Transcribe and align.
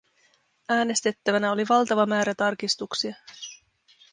Äänestettävänä 0.69 1.51
oli 1.51 1.65
valtava 1.69 2.05
määrä 2.05 2.33
tarkistuksia. 2.35 3.15